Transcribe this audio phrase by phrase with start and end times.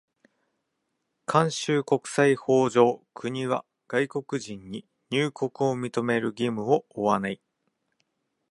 [1.27, 7.39] 慣習国際法上、国は外国人に入国を認める義務を負わない。